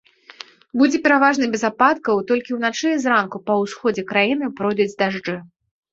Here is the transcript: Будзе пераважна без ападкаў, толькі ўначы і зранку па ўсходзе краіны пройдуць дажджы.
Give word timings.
Будзе 0.81 0.97
пераважна 1.07 1.49
без 1.55 1.63
ападкаў, 1.71 2.23
толькі 2.31 2.57
ўначы 2.57 2.87
і 2.95 2.97
зранку 3.03 3.37
па 3.51 3.61
ўсходзе 3.65 4.07
краіны 4.13 4.45
пройдуць 4.63 4.93
дажджы. 5.03 5.37